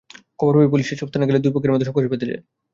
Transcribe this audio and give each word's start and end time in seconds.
খবর 0.39 0.53
পেয়ে 0.55 0.71
পুলিশ 0.71 0.85
সেসব 0.89 1.07
স্থানে 1.09 1.27
গেলে 1.27 1.39
দুই 1.39 1.53
পক্ষের 1.53 1.71
মধ্যে 1.71 1.87
সংঘর্ষ 1.87 2.07
বেধে 2.11 2.29
যায়। 2.31 2.41